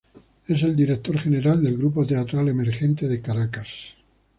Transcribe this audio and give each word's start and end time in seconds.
Es 0.47 0.63
el 0.63 0.75
director 0.75 1.15
general 1.19 1.63
del 1.63 1.77
Grupo 1.77 2.07
Teatral 2.07 2.49
Emergente 2.49 3.07
de 3.07 3.21
Caracas. 3.21 3.97